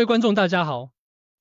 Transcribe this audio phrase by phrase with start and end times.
[0.00, 0.92] 各位观众大家好，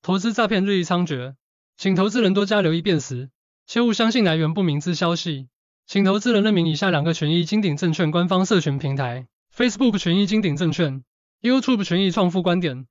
[0.01, 1.35] 投资诈骗日益猖獗，
[1.77, 3.29] 请投资人多加留意辨识，
[3.65, 5.47] 切勿相信来源不明之消息。
[5.87, 11.05] 请投资人认明以下两个权益金鼎证券官方社群平台：Facebook 权益金鼎证券
[11.41, 12.85] ，YouTube 权益创富观点。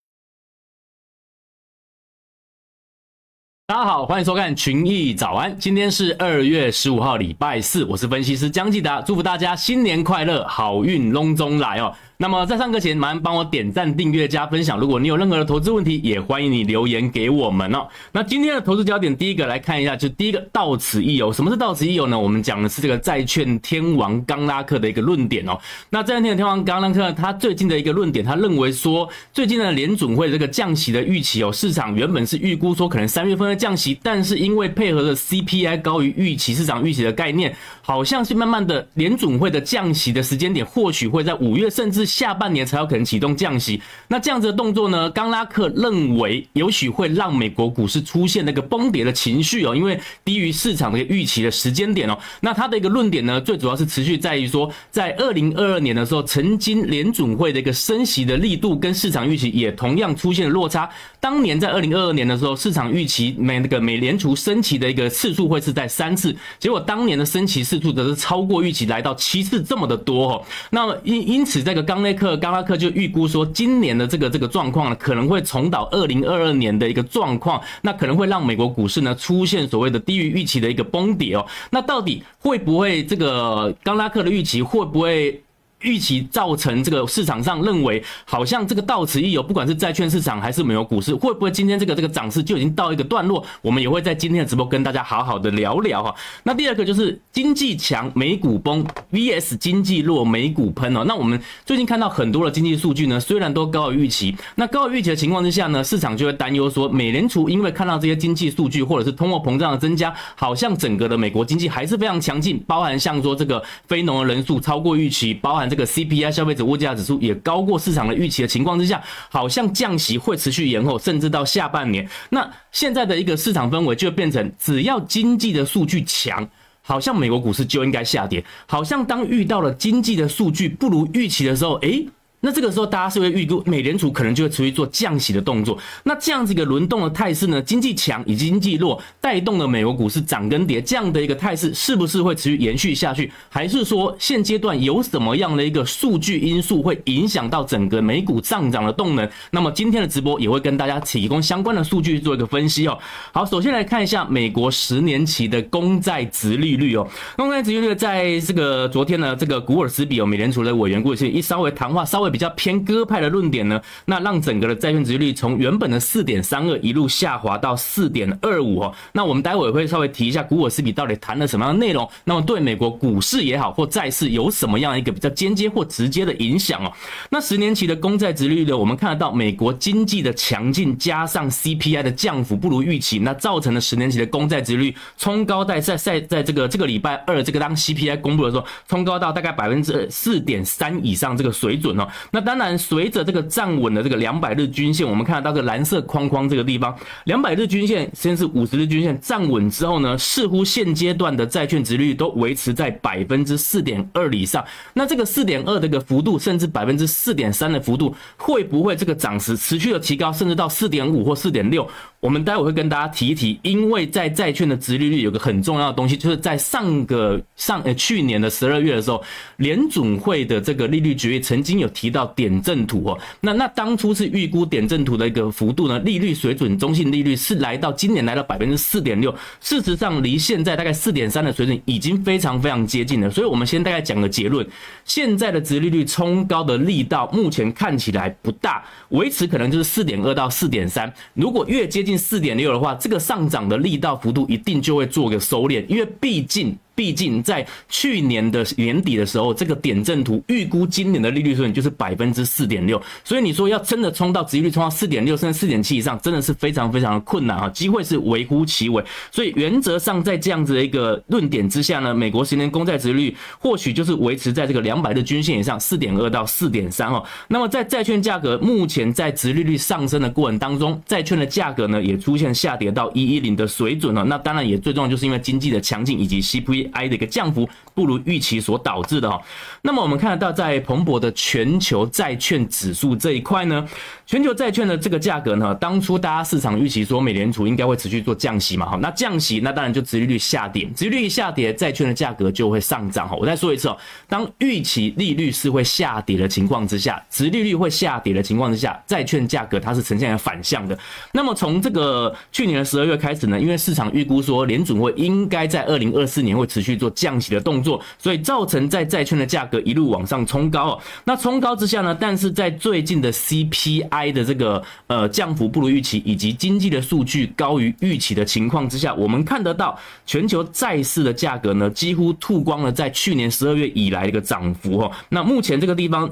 [3.67, 5.59] 大家好，欢迎收看群益早安。
[5.59, 11.95] 今天是二月十五号，礼拜四，我是分析师江继达，祝福大家新年快乐，好运隆中来哦。
[12.21, 14.77] 那么在上课前，麻烦帮我点赞、订阅、加分享。
[14.77, 17.87] 如果你有任何的投资问题，也欢迎你留言给我们哦。
[18.11, 21.33] 那今天的投资焦点，第一个来看一下，就第一个到此一游。
[21.33, 22.19] 什么是到此一游呢？
[22.19, 25.57] 我们讲的是这个债券天王冈拉克的一个论点哦。
[25.91, 42.08] 那债券天王冈拉克他最近的一个论点，他认为说，最近的联准会这个降息的预期哦，市场原本是预估说可能三月份会降息，但是因为配合着 CPI 高于预期，市场预期的概念，好像是慢慢的联准会的降息的时间点，或许会在五月，甚至。
[42.09, 45.11] 下半年才有可能启动降息，那这样子的动作呢？
[45.11, 52.19] 冈拉克认为也许会让美国股市出现那个崩跌的情绪哦，因为低于市场的一个预期的时间点哦。
[52.41, 60.89] 那他的一个论点呢，最主要是持续在于说，在二零二二年的时候，曾经联准会的一个升息的力度跟市场预期也同样出现了落差。
[61.21, 70.45] 当年在二零二二年的时候，市场预期美那个美联储升息的一个次数会是在三次，结果当年的升息次数则是超过预期，来到七次这么的多哦。
[70.71, 81.45] 那么因因此这个刚那克冈拉克就预估说，今年的这个这个状况呢，可能会重蹈二零二二年的一个状况，那可能会让美国股市呢出现所谓的低于预期的一个崩跌哦。
[81.71, 85.43] 那到底会不会这个冈拉克的预期会不会？
[85.83, 93.45] 预期造成这个市场上认为，好像这个到此一游，不管是债券市场还是美国股市，会不会今天这个这个涨势就已经到一个段落？
[93.63, 96.13] 我们也会在今天的直播跟大家好好的聊聊哈。
[96.43, 101.05] 那第二个就是经济强美股崩 vs 经济弱美股喷哦。
[101.07, 115.68] 那我们最近看到很多的经济数据呢，虽然都高于预期，那高于预期的情况之下呢，市场就会担忧说，美联储因为看到这些经济数据或者是通货膨胀的增加，好像整个的美国经济还是非常强劲，包含像说这个非农的人数超过预期，包含。
[115.69, 122.09] 这个 CPI 消费者物价指数也高过市场的预期的情况之下，好像降息会持续延后，甚至到下半年。
[122.31, 126.49] 那现在的一个市场氛围就变成，只要经济的数据强，
[126.83, 128.45] 好像美国股市就应该下跌。
[128.67, 132.09] 好像当遇到了经济的数据不如预期的时候，诶。
[132.41, 135.77] 那这个时候，大家是会预估美联储可能就会持续做降息的动作。
[136.05, 143.33] 那这样子一个轮动的态势呢，经济强以及经济弱带动了美国股市涨跟跌，这样的一个态势是不是会持续延续下去？
[143.49, 149.29] 还是说现阶段有什么样的一个数据因素会影响到整个美股上涨的动能？
[149.51, 152.97] 那么今天的直播也会跟大家提供相关的数据做一个分析哦。
[153.33, 157.05] 好，首先来看一下美国十年期的公债殖利率哦，
[157.37, 162.28] 公债殖利率在这个昨天呢，这个古尔斯比哦，美联储的委员过去一稍微谈话稍微。
[162.31, 168.95] 比较偏鸽派的论点呢，那让整个的债券殖利率从原本的四点三二一路下滑到四点二五哦。
[169.13, 176.93] 那我们待会会稍微提一下古尔斯比到底谈了什么样的内容，那么对美国股市也好或债市有什么样一个比较间接或直接的影响哦？
[177.31, 192.07] 那十年期的公债殖利率呢，我们看得到美国经济的强劲加上 CPI 的降幅不如预期，那造成了十年期的公债殖利率冲高在在在在这个这个礼拜二这个当 CPI 公布的时候，冲高到大概百分之四点三以上这个水准哦。
[192.31, 204.65] 那当然，随着这个站稳的这个两百日均线，我们看得到这个蓝色框框这个地方，两百日均线先是五十日均线站稳之后呢，似乎现阶段的债券殖利率都维持在百分之四点二以上。
[204.95, 211.89] 那这个四点二这个幅度，甚至百分之四点三的幅度，会不会这个涨势持续的提高，甚至到四点五或四点六？
[212.21, 219.23] 我们待会会跟大家提一提，因为在债券的殖利率有个很重要的东西，就是在上个上呃去年的十二月的时候，
[219.59, 223.19] 联准会的这个利率决议曾经有提到点阵图哦。
[223.41, 233.31] 那那当初是预估点阵图的一个幅度呢，利率水准中性利率是来到今年来到百分之四点六，事实上离现在大概四点三的水准已经非常非常接近了。
[233.31, 234.67] 所以我们先大概讲个结论，
[235.05, 242.09] 现在的殖利率冲高的力道目前看起来不大，维持可能就是四点二到四点三，如果越接。
[242.09, 246.75] 近四点六的话，这个上涨的力道幅度一定就会做个收敛，因为毕竟。
[246.99, 259.01] 毕竟在去年的年底的时候，这个点阵图预估今年的利率水准就是百分之四点六，所以你说要真的冲到殖利率冲到四点六甚至四点七以上，真的是非常非常的困难啊，机会是微乎其微。
[259.31, 267.25] 所以原则上在这样子的一个论点之下呢，美国十年公债殖利率或许就是维持在这个两百日均线以上，四点二到四点三哦。
[267.47, 274.25] 那么在债券价格目前在殖利率上升的过程当中，债券的价格呢也出现下跌到一一零的水准了。
[274.25, 276.88] 那当然也最重要就是因为经济的强劲以及 CPI。
[276.93, 279.41] I 的一个降幅不如预期所导致的哈。
[279.83, 283.87] 那么我们看得到，在蓬勃的全球债券指数这一块呢，
[284.27, 293.37] 全球债券的这个价格呢，当初大家市场预期说美联储应该会持续做降息嘛，哈，那降息那当然就殖利率下跌，殖利率下跌，债券的价格就会上涨哈。
[293.37, 293.97] 我再说一次哦，
[294.29, 300.99] 当预期利率是会下跌的情况之下，殖利率会下跌的情况之下，债券价格它是呈现反向的。
[301.33, 311.01] 那么从这个去年的十二月开始呢，因为市场预估说联准会应该在二零二四年会持持续做降息的动作，所以造成在债券的价格一路往上冲高哦。
[311.25, 325.11] 那冲高之下呢，但是在最近的 CPI 的这个呃降幅不如预期，以及经济的数据高于预期的情况之下，我们看得到全球债市的价格呢，几乎吐光了在去年十二月以来的一个涨幅哦。
[325.31, 326.31] 那目前这个地方。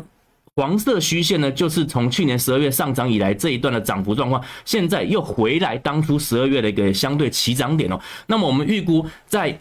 [0.58, 8.00] 黄色虚线呢，就是从去年十二月上涨以来这一段的涨幅状况，现在又回来当初十二月的一个相对起涨点哦。
[8.26, 9.60] 那么我们预估在。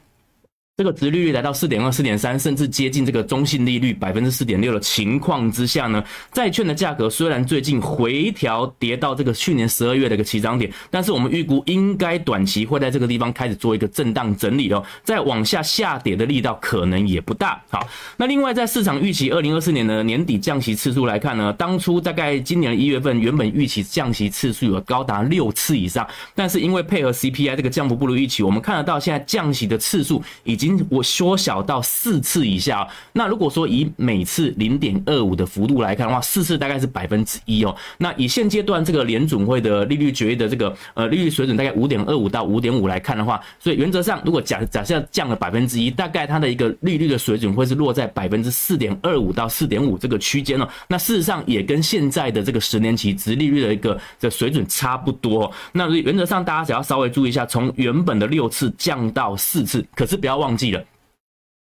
[0.77, 17.63] 这个值利率来到四点二、四点三，甚至接近这个中性利率百分之四点六的情况之下呢，债券的价格虽然最近回调跌到这个去年十二月的一个起涨点，但是我们预估应该短期会在这个地方开始做一个震荡整理哦，再往下下跌的力道可能也不大。
[17.69, 17.87] 好，
[18.17, 26.05] 那另外在市场预期二零二四年的年底降息次数来看呢，当初大概今年一月份原本预期降息次数有高达六次以上，
[26.35, 30.64] 但是因为配合 CPI 这个降幅不如预期，我们看得到现在降息的次数已经。
[30.89, 32.87] 我缩小到四次以下。
[33.13, 37.75] 那如果说以每次零点二五的幅度来看的话，四次大概是百分之一哦。
[37.97, 50.67] 那以现阶段这个联准会的利率决议的这个呃利率水准大概五点二五到五点五来看的话，所以原则上如果假假设降了百分之一，大概它的一个利率的水准会是落在百分之四点二五到四点五这个区间哦。
[50.87, 55.51] 那事实上也跟现在的这个十年期殖利率的一个这水准差不多。
[55.73, 60.54] 那原则上大家只要稍微注意一下，从原本的六次降到四次，可是不要忘。
[60.55, 60.85] 记了，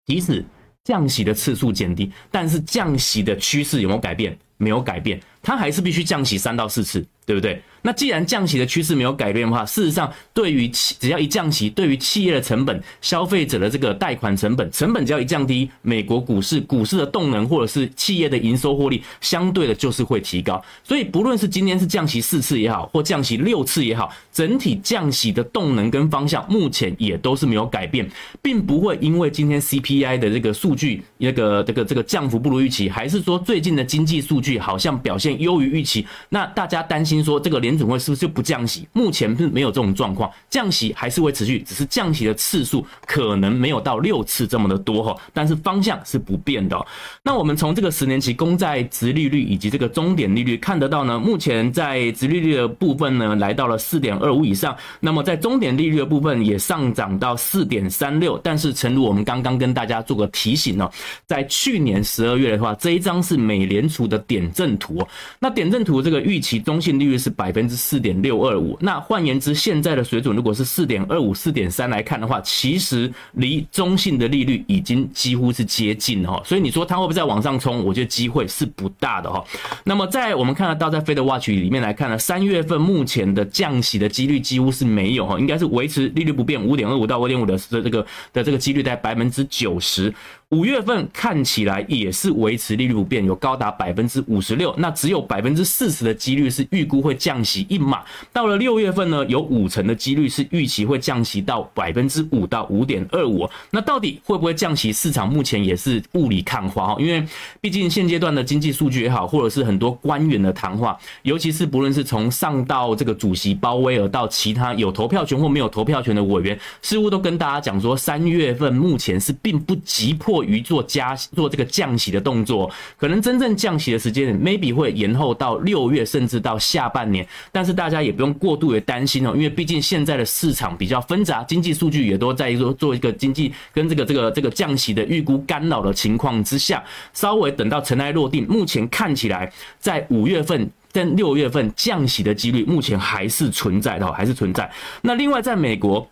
[0.05, 0.43] 即使
[0.83, 4.37] 降息的次数减低，但是降息的趋势有没有改变？
[4.63, 7.61] 没有改变，它还是必须降息三到四次，对不对？
[7.85, 20.63] 那既然降息的趋势没有改变的话，事实上，对于企只要一降息，对于企业的成本、消费者的这个贷款成本，成本只要一降低，美国股市股市的动能或者是企业的营收获利，相对的就是会提高。
[20.81, 28.09] 所以，不论是今天是降息四次也好，或降息六次也好，整体降息的动能跟方向，目前也都是没有改变，
[28.41, 37.63] 并不会因为今天 CPI 的这个数据，那个这个这个降幅不如预期，还是说最近的经济数据好像表现优于预期，那大家担心说这个。
[37.63, 38.85] 联准会是不是就不降息？
[38.91, 46.85] 目前是没有这种状况，降息还是会持续，只是降息的次数可能没有到六次这么的多哈，但是方向是不变的。
[47.23, 60.91] 那我们从这个十年期公债殖利率以及这个终点利率看得到呢，目前在殖利率的部分呢来到了四点二五以上，那么在终点利率的部分也上涨到四点三六，但是诚如我们刚刚跟大家做个提醒哦，
[61.25, 65.01] 在去年十二月的话，这一张是美联储的点点阵图，
[65.39, 67.63] 那点阵图这个预期中性利率是百分。
[67.63, 76.41] 之四点六二五，那换言之，现在的水准如果是四点二五、四点三来看的话，其实离中性的利率已经几乎是接近了哈。
[76.43, 77.85] 所以你说它会不会再往上冲？
[77.85, 79.41] 我觉得机会是不大的哈。
[79.85, 90.13] 那么在我们看得到，在 FedWatch 里面来看呢，三月份目前的降息的几率几乎是没有哈，应该是维持利率不变，五点二五到五点五的这个的这个几率在百分之九十。
[90.53, 98.03] 五月份看起来也是维持利率不变，有高达百分之五十六，那只有百分之四十的几率是预估会降息一码。
[98.31, 103.49] 到了六月份呢，有五成的几率是预期会降息到百分之五到五点二五。
[103.71, 104.93] 那到底会不会降息？
[104.93, 107.25] 市场目前也是雾里看花哈，因为
[107.59, 120.42] 毕竟现阶段的经济数据也好，或者是很多官员的谈话，尤其是不论是从上到这个主席鲍威尔到其他有投票权或没有投票权的委员，似乎都跟大家讲说，三月份目前是并不急迫。
[120.43, 127.27] 于做加做这个降息的动作，可能真正降息的时间 maybe 会延后到六月，甚至到下半年。
[127.51, 136.83] 但是大家也不用过度的担心哦，因为毕竟现在的市场比较纷杂，经济数据也都在做做一个经济跟这个这个这个降息的预估干扰的情况之下，
[137.13, 144.69] 稍微等到尘埃落定，目前看起来在五月份跟六月份降息的几率目前还是存在的，还是存在。
[145.01, 146.07] 那另外在美国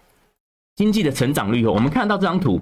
[0.75, 2.61] 经济的成长率哦，我们看到这张图。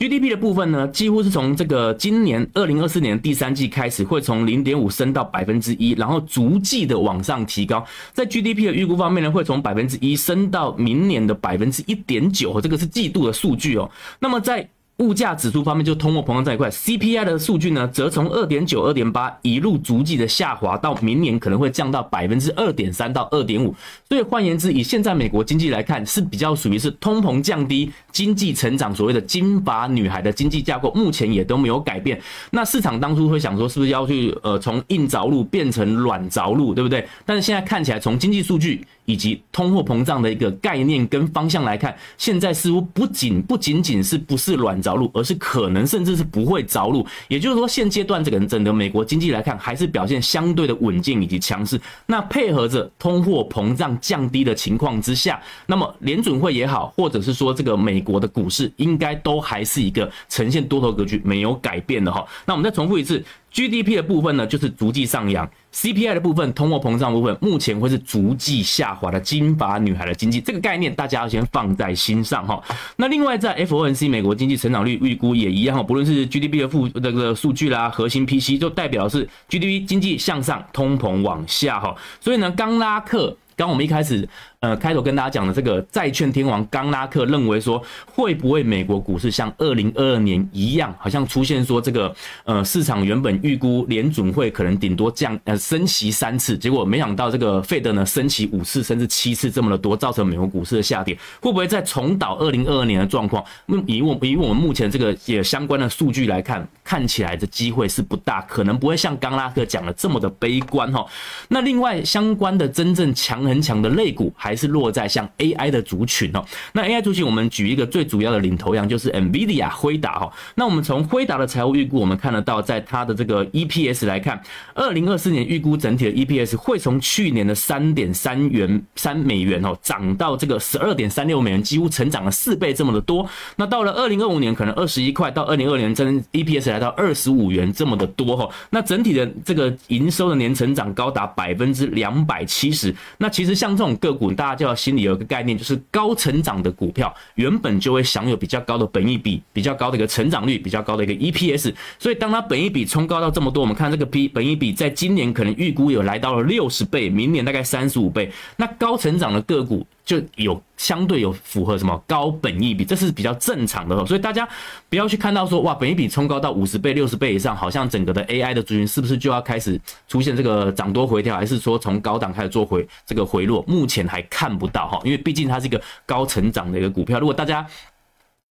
[0.00, 7.84] GDP 的部分呢，几乎是从这个今年二零二四年第三季开始，会从零点五升到百分之一，然后逐季的往上提高。
[8.14, 13.90] 在 GDP 的预估方面呢，会从百分之一升到明年的百分之一点九，这个是季度的数据哦。
[14.18, 14.66] 那么在
[15.00, 23.74] 物价指数方面，就通货膨胀这一块，CPI 的数据呢，则从二点九、二点八一路逐季的下滑，到明年可能会降到百分之二点三到二点五。
[24.08, 32.20] 所以换言之，以现在美国经济来看，是比较属于是通膨降低、经济成长，所谓的金发女孩的经济架构，目前也都没有改变。
[32.50, 37.08] 那市场当初会想说，是不是要去呃从硬着陆变成软着陆，对不对？
[37.24, 47.04] 但是现在看起来，从经济数据以及通货膨胀的一个概念跟方向来看，现在似乎不仅不仅仅是不是软着陆，而是可能甚至是不会着陆。
[47.26, 51.80] 也就是说，现阶段这个整个美国经济来看，还是表现相对的稳健以及强势。
[52.06, 62.24] 那配合着通货膨胀降低的情况之下，那么联准会也好，或者是说这个美国的股市，应该都还是一个呈现多头格局，没有改变的哈。
[62.46, 63.24] 那我们再重复一次。
[63.52, 72.62] GDP 的部分呢，就是逐季上扬；CPI 的部分，通货膨胀部分，目前会是逐季下滑的金发女孩的经济，这个概念大家要先放在心上哈。
[72.96, 81.94] 那另外在 FOMC 美国经济成长率预估也一样哈，不论是 GDP 的负这个数据啦，核心 PC 就代表是 GDP 经济向上，通膨往下哈。
[82.20, 83.36] 所以呢，刚拉克。
[83.56, 84.26] 刚我们一开始，
[84.60, 92.14] 呃，开头跟大家讲的这个债券天王刚拉克认为说，会不会美国股市像二零二二年一样，好像出现说这个，
[92.44, 103.42] 呃，市场原本预估联准会可能顶多降，呃，升息三次，结果没想到这个费德呢升息五次甚至七次这么的多，造成美国股市的下跌，会不会再重蹈二零二二年的状况？
[103.86, 111.06] 以我以我们目前这个也相关的数据来看，看起来的机会是不大，可能不会像刚拉克讲的这么的悲观哈。
[111.48, 113.40] 那另外相关的真正强。
[113.40, 116.44] 很强的类股还还是落在像 AI 的族群哦。
[116.72, 120.32] 那 AI 族群，我们举一个最主要的领头羊，就是 NVIDIA 辉达哈。
[120.56, 124.42] 那我们从辉达的财务预估，我们看得到，在它的这个 EPS 来看，
[124.74, 133.24] 二零二四年预估整体的 EPS 会从去年的三点三元三美元哦，涨到这个十二点三六美元，几乎成长了四倍这么的多。
[133.54, 138.48] 那到了二零二五年，可能二十一块，到二零二二年真 EPS 来到二十五元这么的多哈。
[138.70, 142.92] 那整体的这个营收的年成长高达百分之两百七十。
[143.18, 151.74] 那其实像这种个股，大家就要心里有一个概念，就是高成长的股票原本就会享有比较高的本益比，比较高的一个成长率，比较高的一个 EPS。
[151.98, 158.32] 所以当它本益比冲高到这么多，我们看这个 P 本益比，在今年可能预估有来到了六十倍，明年大概三十五倍。
[158.56, 159.86] 那高成长的个股。
[160.10, 164.48] 就有相对有符合什么高本益比，这是比较正常的，所以大家
[164.88, 173.64] 不要去看到说哇，本一比冲高到五十倍、六十倍以上，好像整个的 AI 的族群是不是就要开始出现这个涨多回调，还是说从高档开始做回这个回落？
[173.68, 177.64] 目前还看不到哈，因为毕竟它是一个高成长的一个股票，如果大家。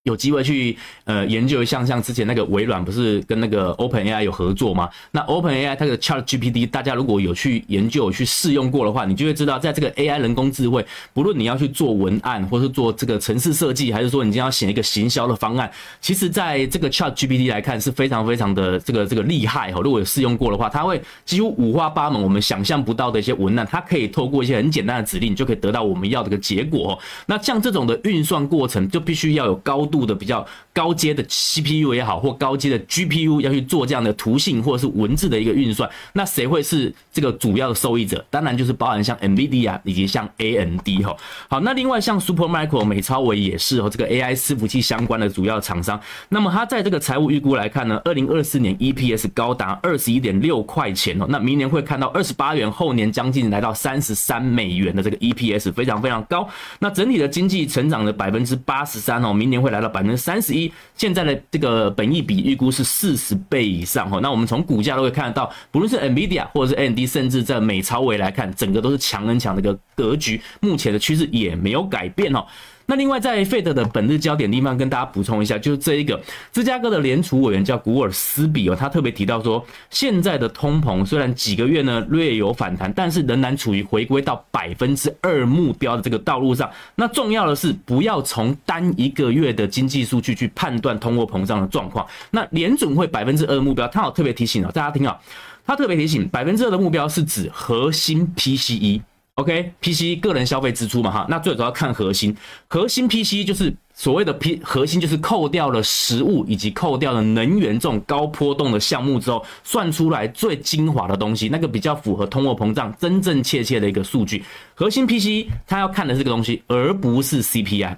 [0.04, 4.90] 有机会去呃研究一下，像之前那个微软不是跟那个 OpenAI 有合作吗？
[5.12, 19.82] 那 OpenAI 它的 ChatGPT，大家如果有去研究、有去试用过的话，你就会知道，在这个 AI 人工智慧，不论你要去做文案，或是做这个城市设计，还是说你今天要写一个行销的方案，其实在这个 ChatGPT 来看是非常非常的这个这个厉害哈。
[19.82, 26.98] 如果有试用过的话，它会几乎五花八门，我们想象不到的一些文案，它可以透过一些很简单的指令，就可以得到我们要的个结果。
[27.26, 30.46] 那像这种的运算过程，就必须要有高度的比较
[30.80, 38.26] 高阶的 CPU 也好，或高阶的 GPU 要去做这样的图形或者是文字的一个运算，那谁会是这个主要的受益者？
[38.30, 41.14] 当然就是包含像 NVIDIA 以及像 AMD 哈。
[41.50, 46.00] 好，那另外像 Supermicro 美超微也是哦，这个 AI 伺服器相关的主要厂商。
[46.30, 56.48] 那么它在这个财务预估来看呢，二零二四年 EPS 高达二十一点六块钱哦，那明年会看到二十八元，后年将近来到三十三美元的这个 EPS 非常非常高。
[56.80, 64.20] 那整体的经济成长的百分之八十三哦，明年会来到百分之三十一，现在的这个本益比预估是四十倍以上哈。
[64.22, 72.46] 那我们从股价都会看得到，不论是 NVIDIA 或者是 AMD，甚至在美超维来看，整个都是强很强的一个格局，目前的趋势也没有改变哦。
[72.90, 76.20] 那另外，在费德的本日焦点地方跟大家补充一下，就是这一个
[76.52, 86.68] 芝加哥的联储委员叫古尔斯比哦，他特别提到说，现在的通膨虽然几个月呢略有反弹，但是仍然处于回归到百分之二目标的这个道路上。
[86.96, 92.04] 那重要的是，不要从单一个月的经济数据去判断通货膨胀的状况。
[92.32, 95.22] 那联准会百分之二目标，他有特别提醒哦，大家听好，
[95.64, 99.02] 他特别提醒，百分之二的目标是指核心 PCE。
[99.40, 102.36] OK，PC 个人消费支出嘛，哈，那最主要看核心，
[102.68, 114.44] 核心 PC 就是所谓的 P 核心，就是扣掉了食物以及扣掉了能源这种高波动的项目之后，算出来最精华的东西，那个比较符合通货膨胀真真切切的一个数据。
[114.76, 117.96] 核心 PC 它要看的是这个东西，而不是 CPI，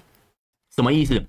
[0.75, 1.25] 什么意思？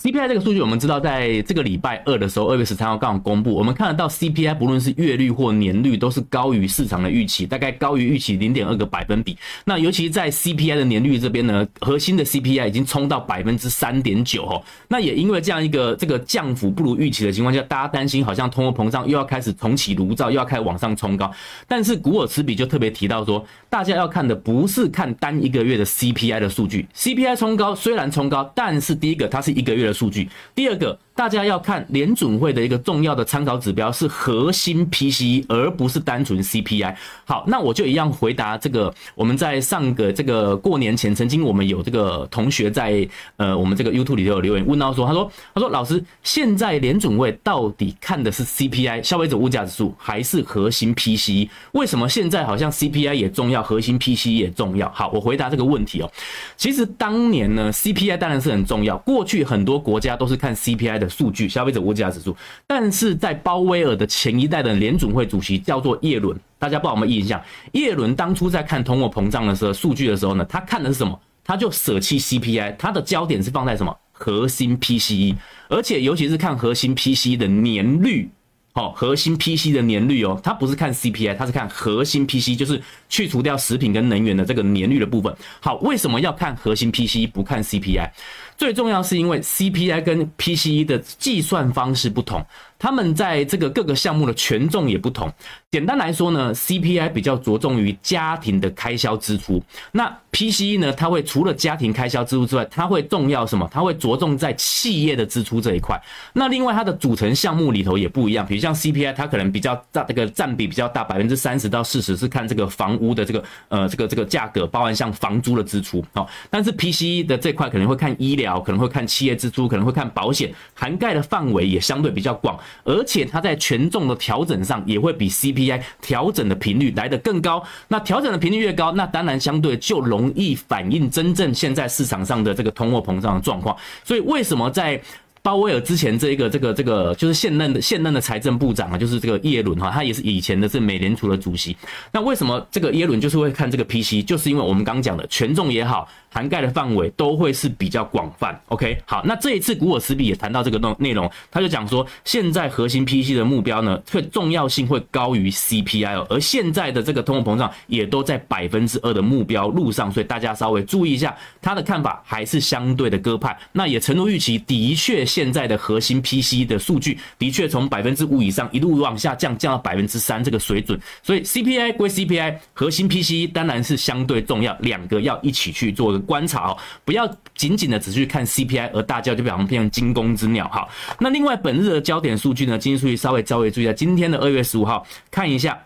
[0.00, 9.36] CPI 这个数据，我们知道，在这个礼拜二的时候，二月十三号刚好公布，我们看得到 CPI 不论是月率或年率，都是高于市场的预期，大概高于预期零点二个百分比。
[9.64, 14.62] 那尤其在 CPI 的年率这边呢，核心的 CPI 已经冲到百分之三点九哦。
[14.86, 21.28] 那也因为这样一个这个降幅不如预期的情况下，大家担心好像通货膨胀又要开始重启炉灶，又要开始往上冲高。
[21.66, 30.98] 但是古尔茨比就特别提到说，大家要看的不是看单一个月的 CPI 的数据，CPI 冲高虽然冲高，但是第一个它是一个月的数据，第二个。
[31.18, 36.94] 大家要看联准会的一个重要的参考指标是核心 PCE，而不是单纯 CPI。
[37.24, 38.94] 好，那我就一样回答这个。
[39.16, 43.04] 我们在上个这个过年前，曾经我们有这个同学在
[43.36, 51.48] 呃我们这个 YouTube 里头有留言问到说，他说他说老师，现在联准会到底看的是 CPI 消费者物价指数还是核心 PCE？
[51.72, 54.88] 为什么现在好像 CPI 也重要，核心 PCE 也重要？
[54.92, 56.08] 好，我回答这个问题哦。
[56.56, 61.08] 其实当年呢，CPI 当然是很重要，过去很多国家都是看 CPI 的。
[61.18, 67.42] 数据消费者物价指数，但是在鲍威尔的前一代的联准会主席叫做叶伦，大家不知道有没有印象？
[67.72, 71.18] 叶伦当初在看通货膨胀的时候，数据的时候呢，他看的是什么？
[71.42, 73.96] 他就舍弃 CPI，他的焦点是放在什么？
[74.12, 75.34] 核心 PCE，
[75.68, 78.28] 而且尤其是看核心 PCE 的年率，
[78.74, 85.34] 哦，核心 PCE 的年率哦，他不是看 CPI，他是看核心 PCE，就是去除掉食品跟能源的这个年率的部分。
[85.60, 88.10] 好，为什么要看核心 PCE 不看 CPI？
[88.58, 92.44] 最重要是因为 CPI 跟 PCE 的计算方式不同。
[92.78, 95.32] 他们在这个各个项目的权重也不同。
[95.70, 103.68] 简单来说呢，CPI 比较着重于家庭的开销支出，那 PCE 呢，它会除了家庭开销支出之外，它会重要什么？
[103.70, 106.00] 它会着重在企业的支出这一块。
[106.32, 116.26] 那另外它的组成项目里头也不一样，比如像 CPI，它可能比较大，这个占比比较大，百分之三十到四十是看这个房屋的这个呃这个这个价格，包含像房租的支出哦。
[116.48, 122.58] 但是 PCE 的这块可能会看医疗，可能会看企业支出，可能会看保险，涵盖的范围也相对比较广。
[122.84, 127.62] 而且它在权重的调整上也会比 CPI 调整的频率来得更高。
[127.88, 133.76] 那调整的频率越高，那当然相对就容易反映真正现在市场上的这个通货膨胀的状况。
[134.04, 135.00] 所以为什么在
[135.48, 141.74] 鲍威尔之前这一个这个这个就是现任的现任的财政部长啊，就是这个耶伦哈，他也是以前的是美联储的主席。
[142.12, 144.22] 那为什么这个耶伦就是会看这个 PC？
[144.26, 146.06] 就是因为我们刚讲的权重也好。
[146.30, 176.18] 涵盖的范围都会是比较广泛，OK，好，那这一次古尔斯比也谈到这个内内容，他就讲说，现在核心 P C 的目标呢，会重要性会高于 CPI，而现在的这个通货膨胀也都在百分之二的目标路上，所以大家稍微注意一下，他的看法还是相对的鸽派，那也诚如预期，的确现在的核心 P C 的数据的确从百分之五以上一路往下降，降到百分之三这个水准，所以 CPI 归 CPI，核心 P C 当然是相对重要，两个要一起去做个。
[176.28, 180.68] 观察哦，不要仅仅的只去看 CPI，而大叫就表示变成惊弓之鸟。
[180.68, 180.88] 好，
[181.20, 185.78] 那另外本日的焦点数据呢，经济数据稍微稍微注意一下，今天的二月十五号看一下。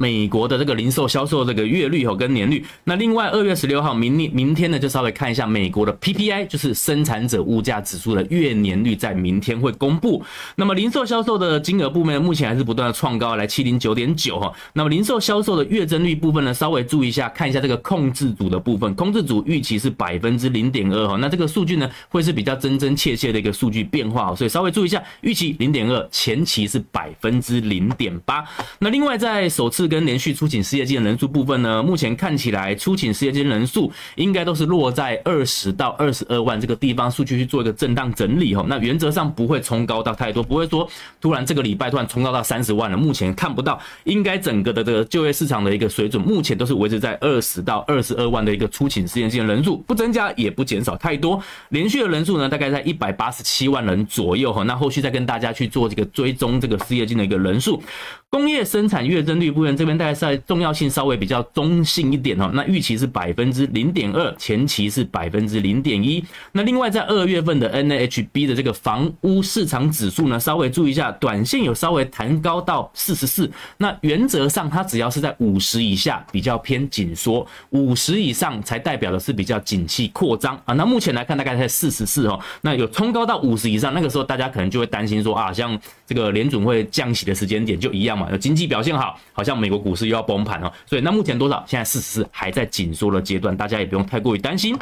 [0.00, 10.24] 美国的这个零售销售这个月率和跟年率，那另外二月十六号明明明天呢，就稍微看一下美国的 PPI，就是生产者物价指数的月年率，在明天会公布。
[10.56, 14.50] 那么零售销售的金额部分目前还是不断的创高，来七零九点九哈。
[14.72, 21.18] 那么零售销售的月增率部分呢，稍微注意一下，看一下这个控制组的部分，控制组预期是百分之零点二哈。
[21.20, 28.42] 那这个数据呢，会是比较真真切切的一个数据变化，所以稍微注意一下，预期零点二，前期是百分之零点八。
[28.78, 38.64] 那另外在首次跟连续出勤失业金人数部分呢，目前看起来初请失业金人数应该都是落在二十到二十二万这个地方，数据去做一个震荡整理哈。
[38.68, 40.88] 那原则上不会冲高到太多，不会说
[41.20, 42.96] 突然这个礼拜突然冲高到三十万了。
[42.96, 51.42] 目前看不到，应该整个的这个就业市场的一个水准，目前都是维持在二十到二十二万的一个初请失业金人数，不增加也不减少太多。
[51.70, 54.62] 连续的人数呢，大概在一百八十七万人左右哈。
[54.62, 57.82] 那后续再跟大家去做这个追踪这个失业金的一个人数。
[58.28, 66.24] 工业生产月增率部分这边大概是重要性稍微比较中性一点哦，那预期是百分之零点二，前期是百分之零点一。
[66.52, 73.50] 那另外在二月份的 NHB 的这个房屋市场指数呢，稍微注意一下，短线有稍微弹高到四十四。
[73.78, 80.74] 那原则上它只要是在五十以下比较偏紧缩，五十以上才代表的是比较景气扩张啊。
[80.74, 88.28] 那目前来看大概在四十四哦，那有冲高到五十以上，那个时候大家可能就会担心说啊，像这个联准会降息的时间点就一样嘛。
[88.30, 91.62] 有经济表现好，好像美国股市又要崩盘了，所以那目前多少？
[91.66, 94.76] 现在四十四还在紧缩的阶段，大家也不用太过于担心。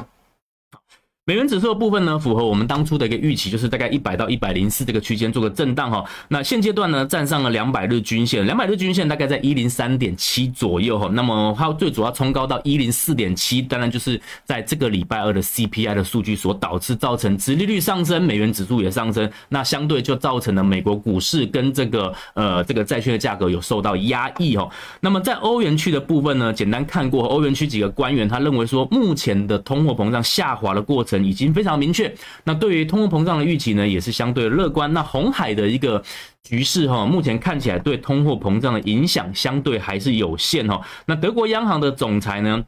[1.29, 6.03] 美元指数的部分呢，符合我们当初的一个预期，就是大概一百到一百零四这个区间做个震荡哈。
[6.29, 11.11] 那现阶段呢，站上了两百日均线，两百日均线大概在一零三点七左右哈。
[11.13, 24.67] 那么它最主要冲高到一零四点七，当然就是在这个礼拜二的 CPI 的数据所导致，造成殖利率上升，美元指数也上升，那相对就造成了美国股市跟这个呃这个债券的价格有受到压抑哈。
[24.99, 31.18] 那么在欧元区的部分呢，简单看过欧元区几个官员，他认为说目前的通货膨胀下滑的过程。
[31.25, 34.93] 已经非常明确，那对于通货膨胀的预期呢，也是相对乐观。
[34.93, 36.03] 那红海的一个
[36.43, 40.81] 局势哈，目前看起来对通货膨胀的影响相对还是有限哈。
[41.07, 42.65] 那德国央行的总裁呢，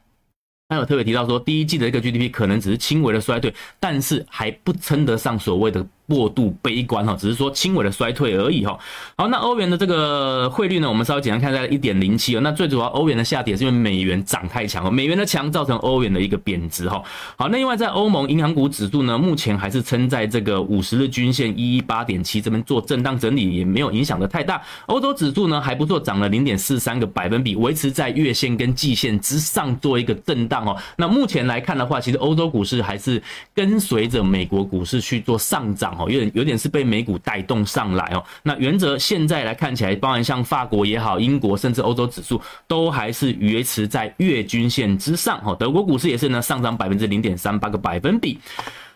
[0.69, 5.87] 他有特别提到说，第一季的一个 GDP 可能只是轻微的衰退，但是还不称得上所谓的。
[6.11, 8.77] 过度悲观哈，只是说轻微的衰退而已哈。
[9.17, 12.41] 好，那欧元的这个汇率呢，我们稍微简单看在一点零七哦。
[12.43, 17.01] 那最主要欧元的下跌是因为美元涨太强哦，美元的强造成欧元的一个贬值哈。
[17.37, 24.61] 好，那另外在欧盟银行股指数呢，目前还是撑在这个五十日均线一一八点七这边做震荡整理，也没有影响的太大。
[24.87, 30.77] 欧洲指数呢还不错，涨了零点四三个百分比，维持在月线跟季线之上做一个震荡哦。
[30.97, 33.23] 那目前来看的话，其实欧洲股市还是
[33.55, 36.00] 跟随着美国股市去做上涨。
[36.03, 38.25] 哦，有点有点是被美股带动上来哦。
[38.43, 45.57] 那原则现在来看起来，包含像法国也好，英国甚至欧洲指数都还是维持在月均线之上哦。
[45.59, 48.39] 德国股市也是呢，上涨百分之零点三八个百分比。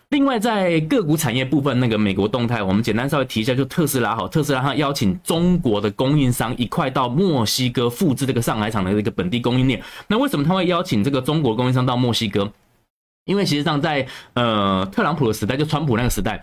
[0.09, 9.81] 另外在个股产业部分，那个美国动态，我们简单稍微提一下，就特斯拉哈，特斯拉它邀请中国的供应商一块到墨西哥复制这个上海厂的一个本地供应链。
[10.07, 12.49] 那为什么他会邀请这个中国供应商到墨西哥？
[13.25, 16.39] 因为实际上在呃特朗普的时代，就川普那个时代。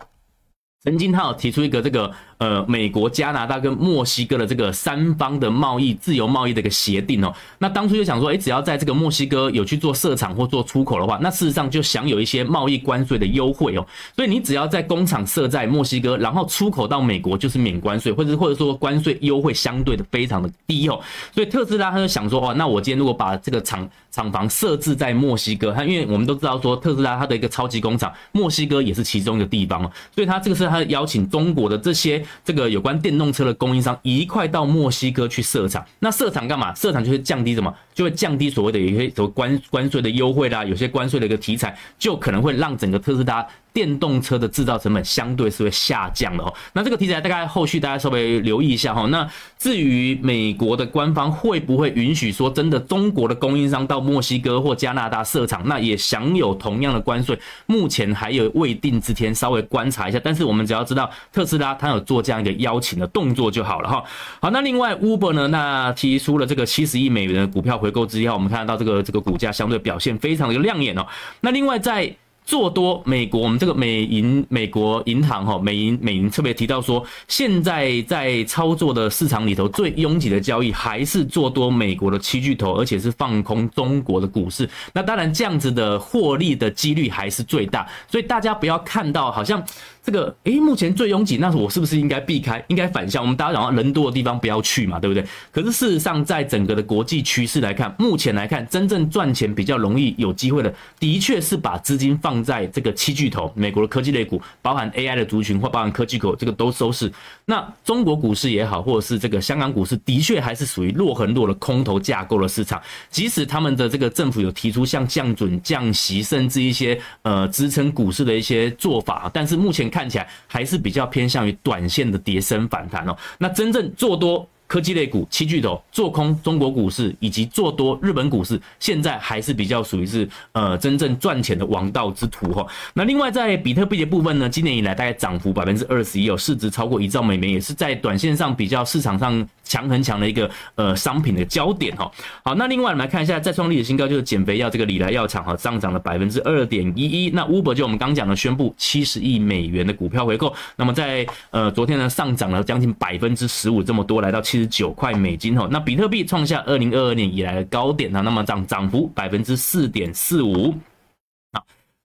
[0.85, 2.13] 曾经他有提出一个这个
[2.43, 13.87] 呃美国、加拿大跟墨西哥的这个三方的贸易自由贸易的一个协定哦，那当初就想说，诶，只要在这个墨西哥有去做设厂或做出口的话，那事实上就享有一些贸易关税的优惠哦。
[14.17, 20.99] 所以你只要在工厂设在墨西哥，然后出口到美国就是免关税，或者或者说关税优惠相对的非常的低哦。
[21.33, 30.73] 所以特斯拉他就想说，哦，那我今天如果把这个厂厂房设置在墨西哥，他因为我们都知道说特斯拉它的一个超级工厂，墨西哥也是其中一个地方哦，所以他这个是。
[30.73, 36.75] 他邀请中国的这些这个有关电动车的供应商一块到墨西哥去设厂，那设厂干嘛？
[36.75, 37.75] 设厂就是降低什么？
[37.95, 43.47] 就会降低所谓的有些什么关关税的优惠啦，有些关税的一个题材，就可能会让整个特斯拉。
[43.73, 46.53] 电动车的制造成本相对是会下降的哦。
[46.73, 49.07] 那这个题材大概后续大家稍微留意一下哈。
[49.07, 57.39] 那至于美国的官方会不会允许说真的中国的供应商到墨西哥或加拿大设厂，那也享有同样的关税？
[57.67, 60.21] 目前还有未定之天，稍微观察一下。
[60.23, 64.05] 但是我们只要知道特斯拉它有做这样一个邀请的动作就好了哈。
[64.41, 71.07] 好，那另外 Uber 呢，那提出了这个七十亿美元的股票回购之后，我们看到这个这个股价相对表现非常的亮眼哦。
[71.41, 84.69] 那另外在做多美国，我们这个美银美国银行哈，美银美银特别提到说，现在在操作的市场里头最拥挤的交易还是做多美国的七巨头，而且是放空中国的股市。
[84.93, 89.63] 那当然这样子的获利的几率还是最大，所以大家不要看到好像。
[90.05, 92.63] 这个诶，目前最拥挤，那我是不是应该避开？
[92.67, 95.25] 应该反向，我们大家讲到人多的地方不要去嘛，对不对？
[95.53, 107.13] 可是事实上，在整个的国际趋势来看，目前来看，真正赚钱比较容易有机会的，的确是把资金放在这个七巨头，美国的科技类股，包含 AI 的族群或包含科技股，这个都收市。
[107.45, 112.83] 那中国股市也好，或者是这个香港股市，的确还是属于弱很弱的空头架构的市场。
[113.09, 119.92] 即使他们的这个政府有提出像降准、降息，甚至一些呃支撑股市的一些做法，但是目前。
[119.93, 123.17] 看起来还是比较偏向于短线的跌升反弹哦。
[123.39, 132.67] 那真正做多科技类股七巨头，做空中国股市以及做多日本股市，现在还是比较属于是呃真正赚钱的王道之途哈。
[132.95, 139.47] 那另外在比特币的部分呢，今年以来大概涨幅百分之二十一，有市值超过一兆美元，也是在短线上比较市场上。
[139.65, 142.11] 强很强的一个呃商品的焦点哈，
[142.45, 147.31] 好，那另外我们来看一下再创历史新高，就是减肥药这个礼来药厂哈，上涨了百分之二点一一。
[147.31, 155.69] 那 Uber 就我们刚讲的宣布七十亿美元的股票回购，那么在呃昨天呢上涨了将近百分之十五这么多，来到七十九块美金哦。
[155.71, 160.73] 那比特币创下二零二二年以来的高点呢，那么涨涨幅百分之四点四五。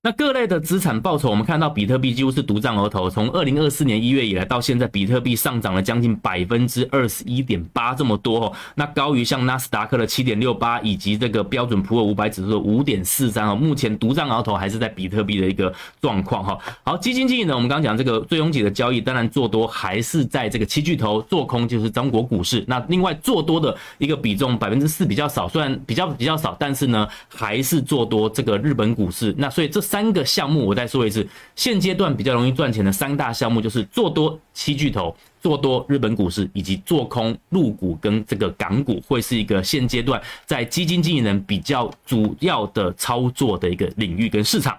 [0.03, 3.09] 那各类的资产报酬，我们看到比特币几乎是独占鳌头。
[3.09, 8.53] 从二零二四年一月以来到现在，比特币上涨了将近百分之二十一点八，这么多哦。
[8.75, 13.53] 那高于像纳斯达克的七点六八，以及这个标准普尔五百指数的五点四三哦。
[13.53, 16.57] 目前独占鳌头还是在比特币的一个状况哈。
[16.83, 22.63] 好，基金经理呢，我们刚刚讲这个最拥挤的交易，当然做多还是在这个七巨头，做空就是中国股市。
[22.65, 29.35] 那另外做多的一个比重百分之四比较少，虽然比较比较少，但是呢还是做多这个日本股市。
[29.37, 29.96] 那所以这三。
[29.97, 35.15] 三个项目，我再说一次，现阶段比较容易赚钱的三大项目就是做多七巨头。
[35.39, 44.77] 做多日本股市以及做空入股跟这个港股，会是一个现阶段在基金经理人比较主要的操作的一个领域跟市场。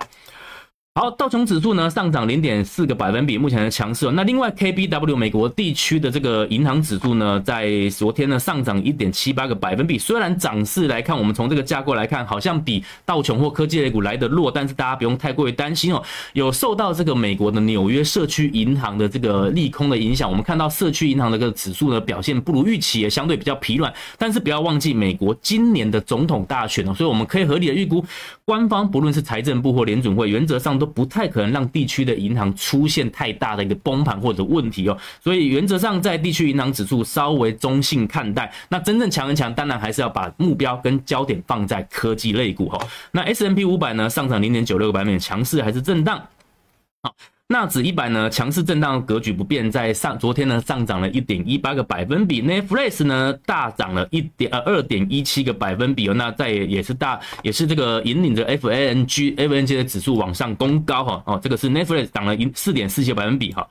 [0.99, 4.11] 好，道琼指数呢上涨零点四个百分比，目前的强势。
[4.11, 9.97] 那另外 KBW 美国地区的这个银行指数呢，在昨天呢上涨一点七八个百分比。
[9.97, 16.03] 虽然涨势来看，我们从这个架构来看，好像比道琼或科技类股来的弱，但是大家不用太过于担心哦。
[16.33, 23.95] 有受到这个美国的纽约社区银行的这个利空的影响，我们看到社区银行的这个指数呢表现不如预期，也相对比较疲软。
[24.19, 28.05] 但是不要忘记美国今年的总统大选哦，所以我们可以合理的预估，
[28.45, 38.53] 官方不论是财政部或联准会，原则上都不太可能让地区的银行出现太大的一个崩盘或者问题哦，所以原则上在地区银行指数稍微中性看待。
[38.69, 42.79] 那真正强很强，当然还是要把目标跟焦点放在科技类股哈。
[43.13, 46.27] 那 S&P 五百呢，上涨零点九六个百分点，强势还是震荡？
[47.03, 47.15] 好。
[47.51, 63.67] 纳指一百呢，强势震荡格局不变，在上昨天呢上涨了一点一八个百分比，Netflix 呢大涨了一点呃二点一七个百分比哦，那在也是大也是这个引领着 FANG FANG 的指数往上攻高哈哦，这个是 Netflix 涨了一四点四七个百分比哈。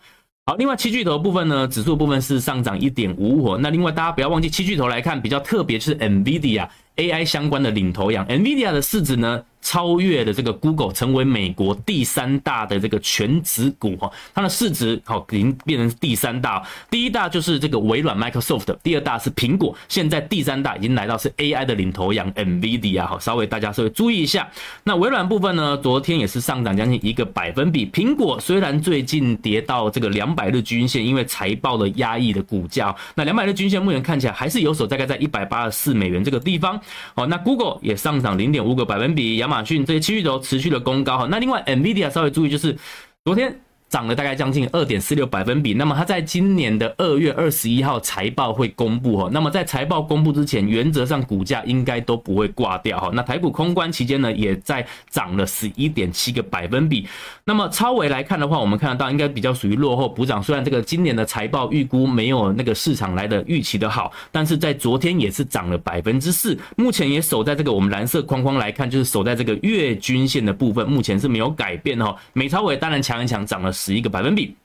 [0.47, 9.43] 好，另外七巨头部分呢，指数部分是上涨一点五五，那另外大家不要忘记七巨头来看比较特别是 NVIDIA AI 相关的领头羊，NVIDIA 的市值呢。
[9.67, 24.47] 超越了这个 Google，成为美国第三大的这个全职股哈，它的市值好已经变成第三大，第一大就是这个微软 Microsoft，第二大是苹果，现在第三大已经来到是 AI 的领头羊 NVIDIA 哈，稍微大家稍微注意一下。
[24.86, 27.86] 那微软部分呢，昨天也是上涨将近一个百分比。
[27.88, 36.80] 苹果虽然最近跌到这个两百日均线，因为财报的压抑的股价，那两百日均线目前看起来还是有所，大概在一百八十四美元这个地方。
[37.15, 42.78] 哦，那 Google 也上涨零点五个百分比，亚马马逊这些区域都持续的攻高哈，那另外 NVIDIA 稍微注意就是
[43.26, 43.60] 昨天。
[43.89, 53.10] 涨了大概将近二点四六百分比，那么它在今年的二月二十一号财报会公布哈，那么在财报公布之前，原则上股价应该都不会挂掉哈。
[53.13, 57.08] 那台股空关期间呢，也在涨了十一点七个百分比。
[57.45, 72.13] 那么超维来看的话，我们看得到应该比较属于落后补涨，虽然这个今年的财报预估没有那个市场来的预期的好，但是在昨天也是涨了百分之四，目前也守在这个我们蓝色框框来看，就是守在这个月均线的部分，目前是没有改变哈。
[72.34, 73.71] 美超维当然强一强，涨了。
[73.77, 74.55] 十一个百分比，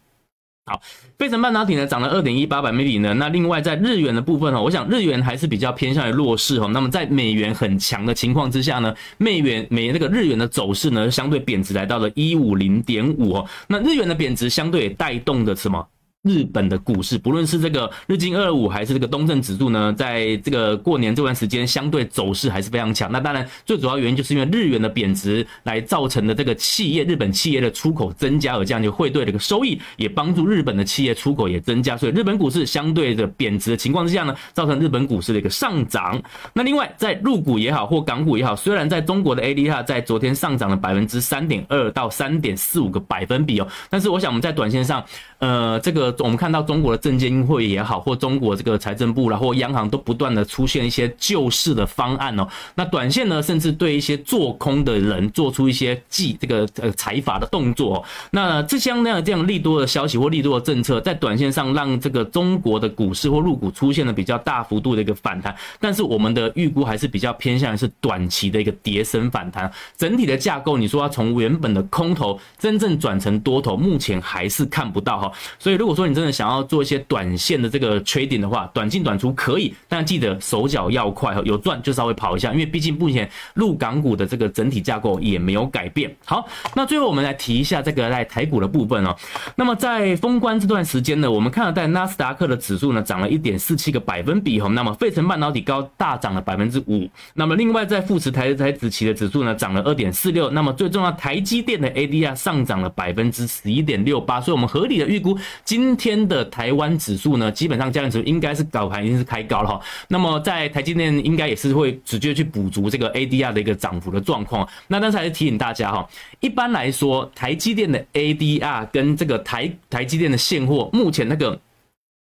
[0.64, 0.81] 好，
[1.18, 3.12] 费城半导体呢涨了二点一八百分比呢。
[3.14, 6.68] 那另外在日元的部分哦，我想日元还是比较偏向于弱势哦。
[6.72, 13.46] 那么在美元很强的情况之下呢，美元美那个日元的走势呢相对贬值来到了一五零点五哦。
[13.68, 15.87] 那日元的贬值相对带动的什么？
[16.23, 23.11] 日本的股市，不论是这个日经二五还是这个东证指数呢，在这个过年这段时间，相对走势还是非常强。
[23.11, 31.97] 那当然，最主要原因就是因为日元的贬值来造成的这个企业日本企业的出口增加，而这样就汇兑的一个收益，也帮助日本的企业出口也增加。
[31.97, 36.23] 所以日本股市相对的贬值的情况之下呢，造成日本股市的一个上涨。
[36.53, 45.05] 那另外，在入股也好或港股也好，虽然在中国的 ADR 在昨天上涨了百分之三点二到三点四五个百分比哦，但是我想我们在短线上，
[45.39, 46.12] 呃，这个。
[46.18, 52.46] 我们看到中国的证监会也好，或中国这个财政部啦，或央行都不断的出现一些救市的方案哦。
[52.75, 58.05] 那短线呢，甚至对一些做空的人做出一些计这个呃财阀的动作。
[58.31, 65.55] 那这像那样这样利多的消息或利多的政策，在短线上让这个中国的股市或入股出现了比较大幅度的一个反弹。
[65.81, 69.70] 但是我们的预估还是比较偏向于是短期的一个跌升反弹。
[69.96, 75.33] 整体的架构，你说要从原本的空头真正转成多头，目前还是看不到哈。
[75.59, 86.12] 所以如果说，说你真的想要做一些短线的这个 trading 的话，短进短出可以，但记得手脚要快，有赚就稍微跑一下，因为毕竟目前陆港股的这个整体架构也没有改变。
[86.25, 89.15] 好，那最后我们来提一下这个在台股的部分哦。
[89.55, 109.81] 那么在封关这段时间呢，我们看到在纳斯达克的指数呢涨了一点四七个百分比哈，那么费城半导体高大涨了百分之五，那么另外在富时台台指期的指数呢涨了二点四六，那么最重要台积电的 ADR 上涨了百分之十一点六八，所以我们合理的预估今今天的台湾指数呢，基本上加权指数应该是早盘已经是开高了哈。
[110.09, 114.67] 那么在台积电应该也是会直接去补足这个 ADR 的一个涨幅的状况。
[114.87, 116.09] 那但是还是提醒大家哈，
[116.41, 121.61] 一般来说台积电的 ADR 跟这个台台积电的现货目前那个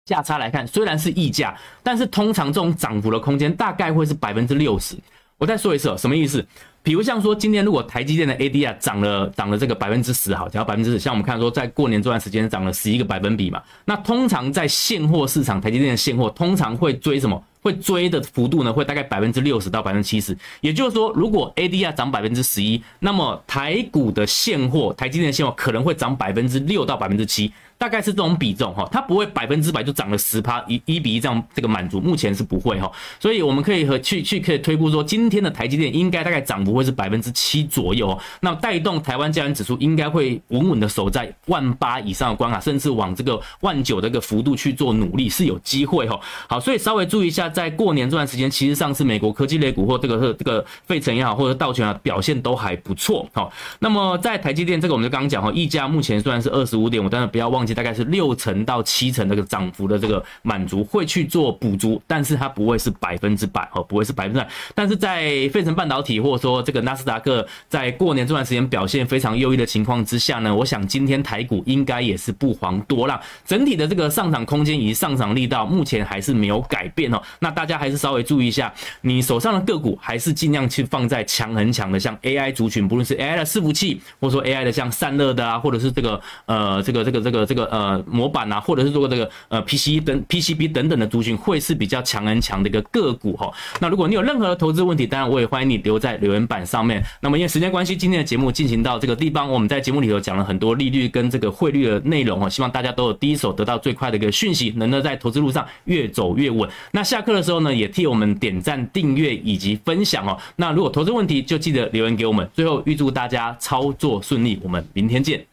[0.03, 4.97] 价差来看，虽然是溢价，但是通常这种涨幅的空间大概会是百分之六十。
[5.37, 6.45] 我再说一次，什么意思？
[6.83, 17.41] 比如像说，今天如果台积电的 ADR 涨了涨了这个百分之十，好，只要百分之十，像我们看说，在过年这段时间涨了十一个百分比嘛，那通常在现货市场，台积电的现货通常会追什么？
[17.61, 20.37] 会追的幅度呢，会大概百分之六十到百分之七十。
[20.59, 27.53] 也就是说，如果 ADR 涨百分之十一，那么台股的现货，台积电的现货可能会涨百分之六到百分之七。
[27.83, 46.17] 大概是这种比重哈，它不会百分之百就涨了十趴一一比一这样这个满足，目前是不会哈，所以我们可以和去去可以推估说，今天的台积电应该大概涨幅会是百分之七左右，那带动台湾加权指数应该会稳稳的守在万八以上的关卡，甚至往这个万九的这个幅度去做努力是有机会哈。
[46.47, 53.49] 好，所以稍微注意一下，在过年这段时间，其实上次美国科技类股或这个这个费城也好，或者道琼啊表现都还不错哈。
[53.79, 57.72] 那么在台积电这个我们就刚刚讲哈，溢价目前虽然是二十五点五，但是不要忘记。
[57.73, 64.47] 大概是六成到七成这个涨幅的这个满足会去做补足，但是它不会是百分之百哦，不会是百分之百。
[64.75, 73.19] 但是在费城半导体或者说这个纳斯达克在过年这段时间表现非常优异的情况之下呢，我想今天台股应该也是不遑多让。
[73.45, 77.21] 整体的这个上涨空间以及上涨力道目前还是没有改变哦。
[77.39, 87.62] 那大家还是稍微注意一下，你手上的个股还是尽量去放在强很强的，像 AI 族群，不论是 AI 的伺服器，或者说 AI 的像散热的啊，或者是这个呃这个这个这个这个。
[87.65, 93.51] 呃，模板啊，或者是说这个呃 PC 等 PCB 等等的族群，会是比较强很强的一个个股哈。
[93.79, 97.03] 那如果你有任何的投资问题，当然我也欢迎你留在留言板上面。
[97.21, 106.69] 那么因为时间关系，今天的节目进行到这个地方，我们在节目里头讲了很多利率跟这个汇率的内容哈，希望大家都有第一手得到最快的一个讯息，能够在投资路上越走越稳。
[106.91, 110.37] 那下课的时候呢，也替我们点赞、订阅以及分享哦。
[110.55, 112.49] 那如果投资问题，就记得留言给我们。
[112.53, 115.52] 最后预祝大家操作顺利，我们明天见。